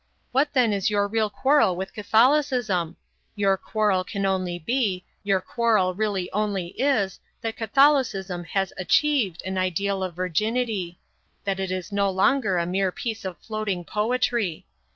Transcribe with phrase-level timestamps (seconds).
[0.31, 2.97] What then is your real quarrel with Catholicism?
[3.35, 9.59] Your quarrel can only be, your quarrel really only is, that Catholicism has achieved an
[9.59, 10.97] ideal of virginity;
[11.43, 14.65] that it is no longer a mere piece of floating poetry.